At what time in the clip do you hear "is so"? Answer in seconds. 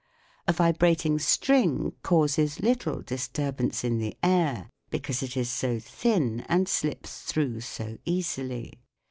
5.37-5.77